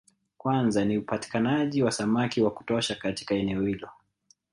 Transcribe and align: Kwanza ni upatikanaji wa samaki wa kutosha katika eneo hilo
Kwanza 0.37 0.85
ni 0.85 0.97
upatikanaji 0.97 1.83
wa 1.83 1.91
samaki 1.91 2.41
wa 2.41 2.51
kutosha 2.51 2.95
katika 2.95 3.35
eneo 3.35 3.61
hilo 3.61 3.89